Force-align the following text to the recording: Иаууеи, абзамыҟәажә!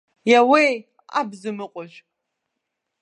Иаууеи, 0.31 0.75
абзамыҟәажә! 1.19 1.97